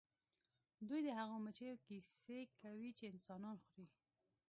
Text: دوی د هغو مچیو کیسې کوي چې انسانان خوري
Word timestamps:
دوی 0.87 1.01
د 1.05 1.09
هغو 1.19 1.35
مچیو 1.45 1.81
کیسې 1.87 2.39
کوي 2.59 2.89
چې 2.97 3.03
انسانان 3.13 3.57
خوري 3.67 3.87